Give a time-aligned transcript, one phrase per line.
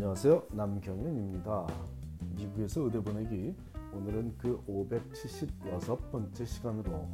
[0.00, 0.46] 안녕하세요.
[0.52, 1.66] 남경윤입니다.
[2.34, 3.54] 미국에서 의대 보내기
[3.92, 7.06] 오늘은 그 576번째 시간으로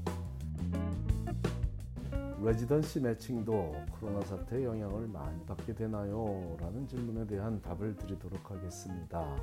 [2.40, 6.56] 레지던시 매칭도 코로나 사태의 영향을 많이 받게 되나요?
[6.60, 9.34] 라는 질문에 대한 답을 드리도록 하겠습니다.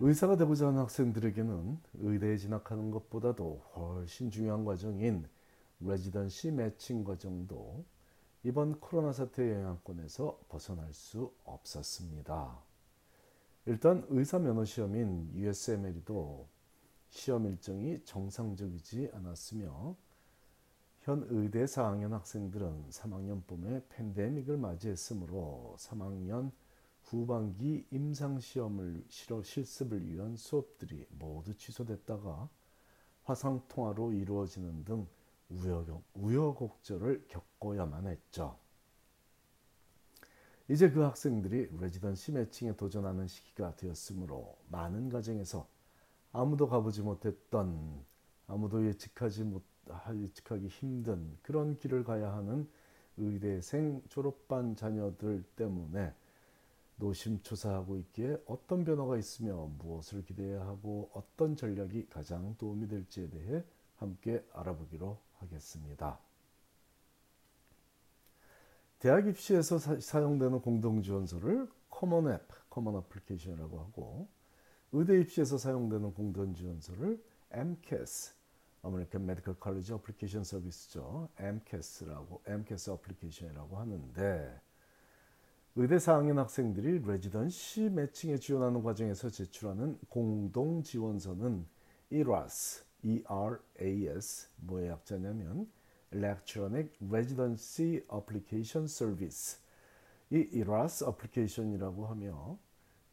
[0.00, 5.26] 의사가 되고자 하는 학생들에게는 의대에 진학하는 것보다도 훨씬 중요한 과정인
[5.80, 7.84] 레지던시 매칭 과정도
[8.42, 12.58] 이번 코로나 사태 영향권에서 벗어날 수 없었습니다.
[13.66, 16.46] 일단 의사 면허 시험인 USMLE도
[17.10, 19.96] 시험 일정이 정상적이지 않았으며
[21.00, 26.50] 현 의대 4학년 학생들은 3학년 봄에 팬데믹을 맞이했으므로 3학년
[27.04, 32.48] 후반기 임상시험을 실습을 위한 수업들이 모두 취소됐다가
[33.24, 35.06] 화상통화로 이루어지는 등
[36.14, 38.56] 우여곡절을 겪어야만 했죠.
[40.68, 45.66] 이제 그 학생들이 레지던시 매칭에 도전하는 시기가 되었으므로 많은 가정에서
[46.32, 48.04] 아무도 가보지 못했던
[48.46, 49.64] 아무도 예측하지 못
[50.14, 52.68] 예측하기 힘든 그런 길을 가야 하는
[53.16, 56.14] 의대생 졸업반 자녀들 때문에
[56.96, 63.64] 노심초사하고 있기에 어떤 변화가 있으며 무엇을 기대해야 하고 어떤 전략이 가장 도움이 될지에 대해
[63.96, 66.18] 함께 알아보기로 하겠습니다.
[68.98, 74.28] 대학 입시에서 사, 용되는 공동지원서를 Common App, Common Application이라고 하고
[74.92, 78.34] 의대 입시에서 사용되는 공동지원서를 AMCAS,
[78.84, 81.28] American Medical College Application Service죠.
[81.38, 84.60] MCAS라고, MCAS 어플리케이션이라고 하는데
[85.76, 91.66] 의대 4학년 학생들이 residency 매칭에 지원하는 과정에서 제출하는 공동 지원서는
[92.10, 95.70] ERAS, ERAS 뭐의 약자냐면
[96.12, 99.58] Electronic Residency Application Service.
[100.30, 102.58] 이 ERAS Application이라고 하며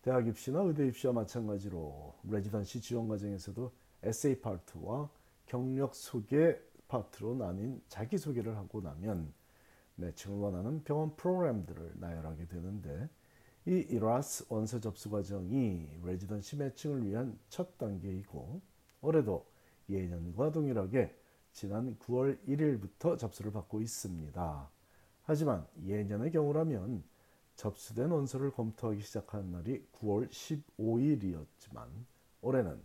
[0.02, 3.72] 대학 입시나 의대 입시와 마찬가지로 residency 지원 과정에서도
[4.04, 5.10] 에세이 파트와
[5.46, 9.34] 경력 소개 파트로 나뉜 자기소개를 하고 나면
[9.96, 13.10] 매칭을 원하는 병원 프로그램들을 나열하게 되는데
[13.66, 18.62] 이 ERAS 원서 접수 과정이 residency 매칭을 위한 첫 단계이고
[19.02, 19.46] 올해도
[19.90, 21.16] 예년과 동일하게
[21.54, 24.70] 지난 9월 1일부터 접수를 받고 있습니다.
[25.24, 27.04] 하지만 예년의 경우라면
[27.56, 31.88] 접수된 원서를 검토하기 시작한 날이 9월 15일이었지만
[32.42, 32.80] 올해는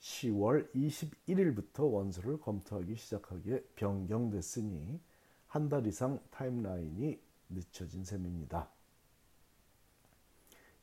[0.00, 5.00] 10월 21일부터 원서를 검토하기 시작하기에 변경됐으니
[5.46, 8.68] 한 달 이상 타임라인이 늦춰진 셈입니다.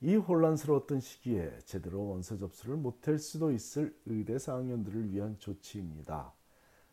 [0.06, 6.34] 이 혼란스러웠던 시기에 제대로 원서 접수를 못할 수도 있을 의대 4학년들을 위한 조치입니다.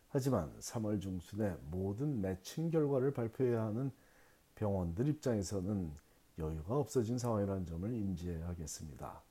[0.07, 3.91] 하지만 3월 중순에 모든 매칭 결과를 발표해야 하는
[4.55, 5.91] 병원들 입장에서는
[6.39, 9.21] 여유가 없어진 상황이라는 점을 인지해야 하겠습니다.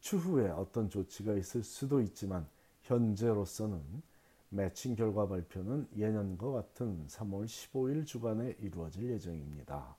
[0.00, 2.48] 추후에 어떤 조치가 있을 수도 있지만
[2.80, 3.82] 현재로서는
[4.48, 9.98] 매칭 결과 발표는 예년과 같은 3월 15일 주간에 이루어질 예정입니다.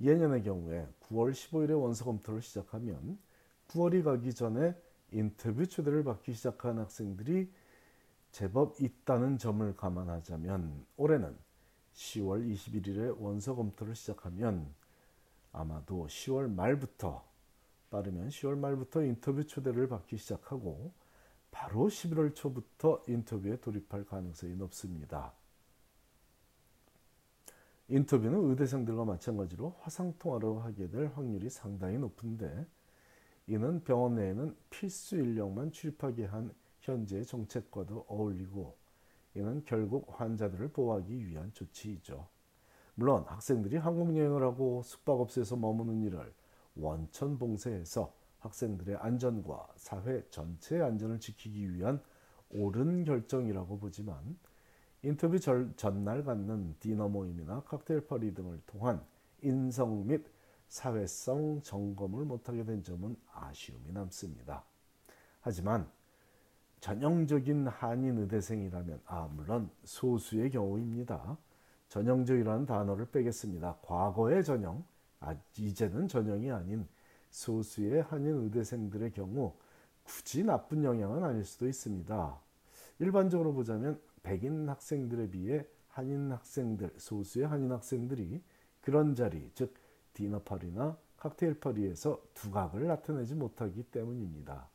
[0.00, 3.18] 예년의 경우에 9월 15일에 원서 검토를 시작하면
[3.68, 4.74] 9월이 가기 전에
[5.10, 7.50] 인터뷰 초대를 받기 시작한 학생들이
[8.30, 11.36] 제법 있다는 점을 감안하자면 올해는
[11.94, 14.72] 10월 21일에 원서 검토를 시작하면
[15.52, 17.26] 아마도 10월 말부터
[17.90, 20.92] 빠르면 10월 말부터 인터뷰 초대를 받기 시작하고
[21.50, 25.32] 바로 11월 초부터 인터뷰에 돌입할 가능성이 높습니다.
[27.90, 32.66] 인터뷰는 의대생들과 마찬가지로 화상통화로 하게 될 확률이 상당히 높은데
[33.46, 38.76] 이는 병원 내에는 필수 인력만 출입하게 한 현재의 정책과도 어울리고
[39.34, 42.28] 이는 결국 환자들을 보호하기 위한 조치이죠.
[42.94, 46.34] 물론 학생들이 한국 여행을 하고 숙박업소에서 머무는 일을
[46.76, 52.02] 원천 봉쇄해서 학생들의 안전과 사회 전체의 안전을 지키기 위한
[52.50, 54.36] 옳은 결정이라고 보지만
[55.02, 59.00] 인터뷰 절, 전날 갖는 디너 모임이나 칵테일 파리 등을 통한
[59.42, 60.26] 인성 및
[60.68, 64.64] 사회성 점검을 못하게 된 점은 아쉬움이 남습니다.
[65.40, 65.88] 하지만
[66.80, 71.38] 전형적인 한인 의대생이라면 아 물론 소수의 경우입니다.
[71.88, 73.78] 전형적이라는 단어를 빼겠습니다.
[73.82, 74.84] 과거의 전형,
[75.20, 76.86] 아, 이제는 전형이 아닌
[77.30, 79.54] 소수의 한인 의대생들의 경우
[80.04, 82.40] 굳이 나쁜 영향은 아닐 수도 있습니다.
[82.98, 88.42] 일반적으로 보자면 백인 학생들에 비해 한인 학생들, 소수의 한인 학생들이
[88.80, 89.74] 그런 자리, 즉
[90.14, 94.68] dinner party나 cocktail party에서 두각을 나타내지 못하기 때문입니다.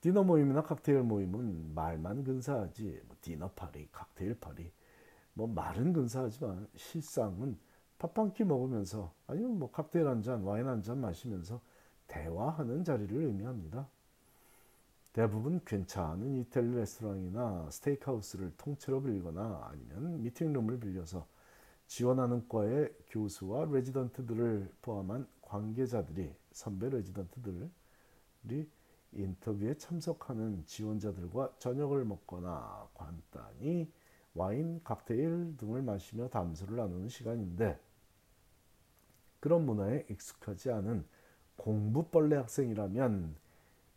[0.00, 4.70] 디너 모임이나 칵테일 모임은 말만 근사하지 뭐 dinner party, cocktail party
[5.34, 7.58] 뭐 말은 근사하지만 실상은
[7.98, 11.60] 밥 한 끼 먹으면서 아니면 뭐 칵테일 한 잔, 와인 한 잔 마시면서
[12.08, 13.88] 대화하는 자리를 의미합니다.
[15.12, 21.26] 대부분 괜찮은 이태리 레스토랑이나 스테이크하우스를 통째로 빌거나 아니면 미팅룸을 빌려서
[21.86, 28.70] 지원하는 과의 교수와 레지던트들을 포함한 관계자들이 선배 레지던트들이
[29.12, 33.92] 인터뷰에 참석하는 지원자들과 저녁을 먹거나 간단히
[34.32, 37.78] 와인, 칵테일 등을 마시며 담소를 나누는 시간인데
[39.40, 41.04] 그런 문화에 익숙하지 않은
[41.56, 43.41] 공부벌레 학생이라면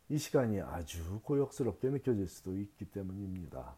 [0.09, 3.75] 이 시간이 아주 고역스럽게 느껴질 수도 있기 때문입니다.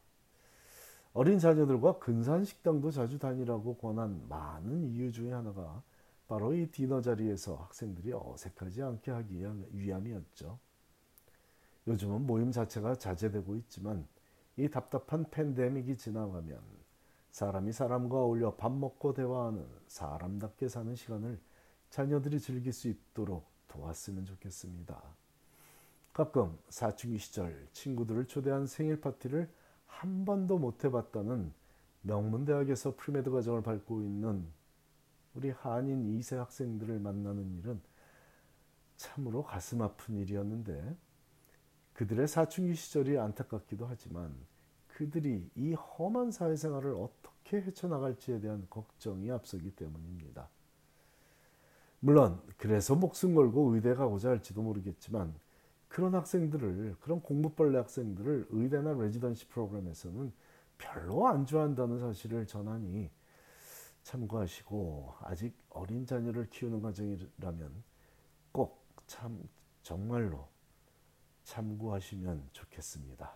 [1.14, 5.82] 어린 자녀들과 근사한 식당도 자주 다니라고 권한 많은 이유 중에 하나가
[6.28, 10.60] 바로 이 디너 자리에서 학생들이 어색하지 않게 하기 위함이었죠.
[11.88, 14.06] 요즘은 모임 자체가 자제되고 있지만
[14.58, 16.60] 이 답답한 팬데믹이 지나가면
[17.32, 21.40] 사람이 사람과 어울려 밥 먹고 대화하는 사람답게 사는 시간을
[21.90, 25.02] 자녀들이 즐길 수 있도록 도왔으면 좋겠습니다.
[26.18, 29.48] 가끔 사춘기 시절 친구들을 초대한 생일 파티를
[29.86, 31.54] 한 번도 못 해봤다는
[32.02, 34.48] 명문대학에서 pre-med 과정을 밟고 있는
[35.36, 37.80] 우리 한인 2세 학생들을 만나는 일은
[38.96, 40.98] 참으로 가슴 아픈 일이었는데
[41.94, 44.36] 그들의 사춘기 시절이 안타깝기도 하지만
[44.88, 50.50] 그들이 이 험한 사회생활을 어떻게 헤쳐나갈지에 대한 걱정이 앞서기 때문입니다.
[52.00, 55.36] 물론 그래서 목숨 걸고 의대 가고자 할지도 모르겠지만
[55.88, 60.32] 그런 학생들을 그런 공부벌레 학생들을 의대나 레지던시 프로그램에서는
[60.78, 63.10] 별로 안 좋아한다는 사실을 전하니
[64.04, 67.84] 참고하시고 아직 어린 자녀를 키우는 과정이라면
[68.52, 69.42] 꼭 참
[69.82, 70.48] 정말로
[71.46, 73.34] 참고하시면 좋겠습니다.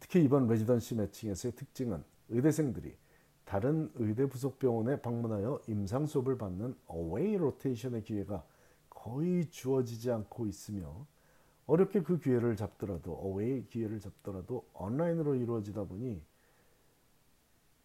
[0.00, 2.96] 특히 이번 residency matching에서의 특징은 의대생들이
[3.44, 8.44] 다른 의대 부속 병원에 방문하여 임상 수업을 받는 away rotation의 기회가
[9.02, 11.06] 거의 주어지지 않고 있으며
[11.66, 16.22] 어렵게 그 기회를 잡더라도 away 기회를 잡더라도 온라인으로 이루어지다 보니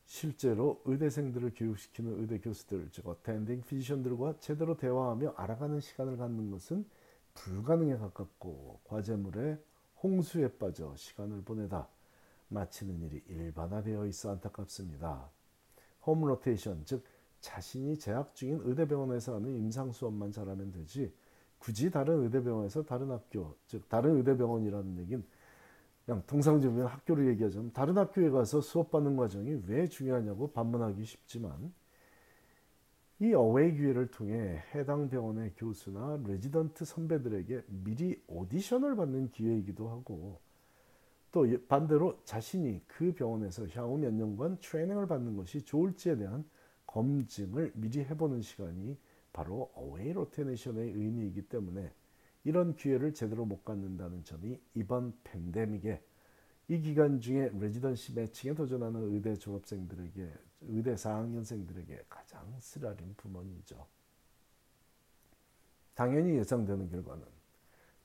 [0.05, 6.85] 실제로 의대생들을 교육시키는 의대 교수들 즉 attending physician들과 제대로 대화하며 알아가는 시간을 갖는 것은
[7.33, 9.57] 불가능에 가깝고 과제물에
[10.03, 11.87] 홍수에 빠져 시간을 보내다
[12.49, 15.29] 마치는 일이 일반화되어 있어 안타깝습니다.
[16.05, 17.03] 홈 로테이션 즉
[17.39, 21.13] 자신이 재학 중인 의대병원에서 하는 임상 수업만 잘하면 되지
[21.59, 25.23] 굳이 다른 의대병원에서 다른 학교 즉 다른 의대병원이라는 얘기는
[26.05, 31.73] 그냥 통상적으로 학교를 얘기하자면 다른 학교에 가서 수업받는 과정이 왜 중요하냐고 반문하기 쉽지만
[33.19, 40.39] 이 away 기회를 통해 해당 병원의 교수나 레지던트 선배들에게 미리 오디션을 받는 기회이기도 하고
[41.31, 46.45] 또 반대로 자신이 그 병원에서 향후 몇 년간 트레이닝을 받는 것이 좋을지에 대한
[46.87, 48.97] 검증을 미리 해보는 시간이
[49.31, 51.93] 바로 away rotation의 의미이기 때문에
[52.43, 56.01] 이런 기회를 제대로 못 갖는다는 점이 이번 팬데믹에
[56.69, 63.85] 이 기간 중에 residency matching에 도전하는 의대 졸업생들에게 의대 4학년생들에게 가장 쓰라린 부모이죠.
[65.93, 67.25] 당연히 예상되는 결과는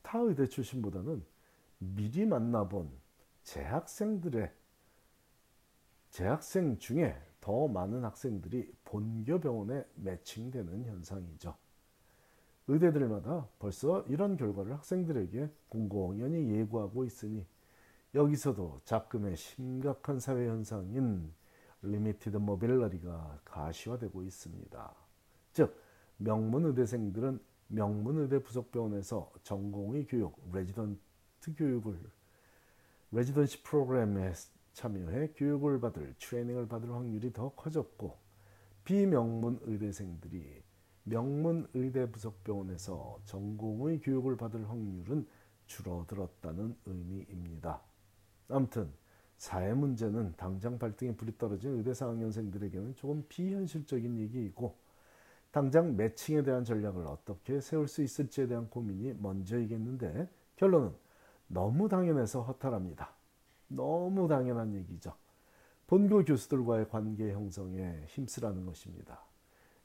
[0.03, 1.25] 타 의대 출신보다는
[1.79, 2.91] 미리 만나본
[3.43, 4.53] 재학생들의
[6.11, 11.55] 재학생 중에 더 많은 학생들이 본교 병원에 매칭되는 현상이죠.
[12.69, 17.45] 의대들마다 벌써 이런 결과를 학생들에게 공공연히 예고하고 있으니
[18.15, 21.33] 여기서도 작금의 심각한 사회 현상인
[21.83, 24.95] limited mobility가 가시화되고 있습니다.
[25.53, 25.77] 즉
[26.19, 31.99] 명문 의대생들은 명문 의대 부속 병원에서 전공의 교육, 레지던트 교육을
[33.11, 34.33] residency 프로그램에
[34.73, 38.17] 참여해 교육을 받을 트레이닝을 받을 확률이 더 커졌고
[38.85, 40.63] 비명문 의대생들이
[41.05, 45.27] 명문 의대 부속 병원에서 전공의 교육을 받을 확률은
[45.67, 47.81] 줄어들었다는 의미입니다.
[48.49, 48.91] 아무튼
[49.37, 54.77] 사회 문제는 당장 발등에 불이 떨어진 의대 4학년생들에게는 조금 비현실적인 얘기이고
[55.51, 60.95] 당장 매칭에 대한 전략을 어떻게 세울 수 있을지에 대한 고민이 먼저이겠는데 결론은
[61.49, 63.15] 너무 당연해서 허탈합니다.
[63.75, 65.15] 너무 당연한 얘기죠.
[65.87, 69.21] 본교 교수들과의 관계 형성에 힘쓰라는 것입니다.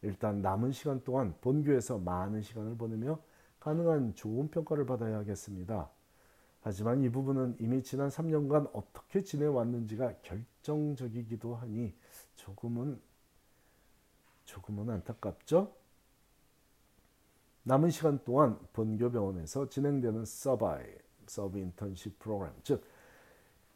[0.01, 3.20] 일단 남은 시간 동안 본교에서 많은 시간을 보내며
[3.60, 5.89] 가능한 좋은 평가를 받아야 하겠습니다.
[6.62, 11.94] 하지만 이 부분은 이미 지난 3년간 어떻게 지내왔는지가 결정적이기도 하니
[12.36, 13.00] 조금은
[14.46, 15.74] 조금은 안타깝죠.
[17.63, 20.86] 남은 시간 동안 본교 병원에서 진행되는 sub-I,
[21.25, 22.82] sub 인턴십 프로그램, 즉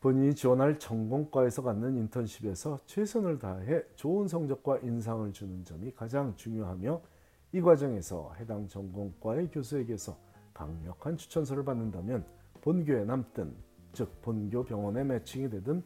[0.01, 7.00] 본인이 지원할 전공과에서 갖는 인턴십에서 최선을 다해 좋은 성적과 인상을 주는 점이 가장 중요하며
[7.51, 10.17] 이 과정에서 해당 전공과의 교수에게서
[10.55, 12.25] 강력한 추천서를 받는다면
[12.62, 13.53] 본교에 남든
[13.93, 15.84] 즉 본교 병원에 매칭이 되든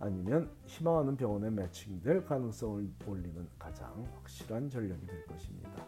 [0.00, 5.86] 아니면 희망하는 병원에 매칭될 가능성을 올리는 가장 확실한 전략이 될 것입니다.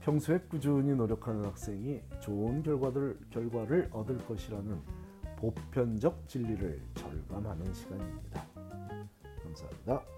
[0.00, 5.07] 평소에 꾸준히 노력하는 학생이 좋은 결과를, 결과를 얻을 것이라는
[5.38, 8.44] 보편적 진리를 절감하는 시간입니다.
[9.44, 10.17] 감사합니다.